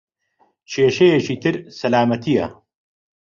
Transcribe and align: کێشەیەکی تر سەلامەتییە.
کێشەیەکی 0.71 1.35
تر 1.43 1.55
سەلامەتییە. 1.79 2.47